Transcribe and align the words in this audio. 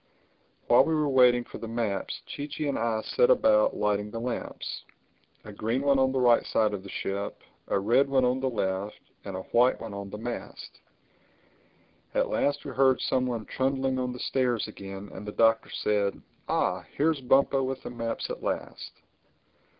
While 0.65 0.83
we 0.85 0.95
were 0.95 1.07
waiting 1.07 1.43
for 1.43 1.59
the 1.59 1.67
maps 1.67 2.23
Chee 2.25 2.47
Chee 2.47 2.67
and 2.67 2.79
I 2.79 3.01
set 3.03 3.29
about 3.29 3.77
lighting 3.77 4.09
the 4.09 4.19
lamps: 4.19 4.81
a 5.45 5.53
green 5.53 5.83
one 5.83 5.99
on 5.99 6.11
the 6.11 6.19
right 6.19 6.43
side 6.43 6.73
of 6.73 6.81
the 6.81 6.89
ship, 6.89 7.39
a 7.67 7.77
red 7.79 8.09
one 8.09 8.25
on 8.25 8.39
the 8.39 8.49
left 8.49 8.99
and 9.25 9.35
a 9.35 9.43
white 9.51 9.79
one 9.79 9.93
on 9.93 10.09
the 10.09 10.17
mast. 10.17 10.79
At 12.15 12.29
last 12.29 12.65
we 12.65 12.71
heard 12.71 12.99
some 12.99 13.27
one 13.27 13.45
trundling 13.45 13.99
on 13.99 14.11
the 14.11 14.17
stairs 14.17 14.67
again 14.67 15.11
and 15.13 15.23
the 15.23 15.31
Doctor 15.33 15.69
said, 15.69 16.19
"Ah, 16.49 16.83
here's 16.97 17.21
Bumpo 17.21 17.61
with 17.61 17.83
the 17.83 17.91
maps 17.91 18.27
at 18.31 18.41
last!" 18.41 18.93